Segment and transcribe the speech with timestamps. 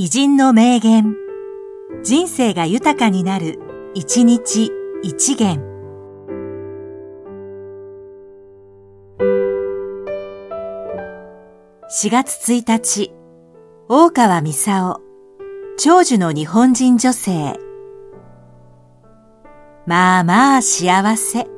[0.00, 1.16] 偉人の名言。
[2.04, 3.58] 人生が豊かになる、
[3.94, 4.70] 一日
[5.02, 5.58] 一元。
[11.90, 13.12] 4月1日、
[13.88, 15.00] 大川美沙
[15.76, 17.58] 長寿の日本人女性。
[19.84, 21.57] まあまあ幸せ。